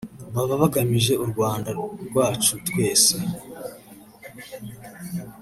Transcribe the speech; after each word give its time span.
Baba 0.33 0.53
bagamije 0.61 1.13
u 1.23 1.25
Rwanda 1.31 1.69
rwacu 2.09 2.53
twese 2.67 3.15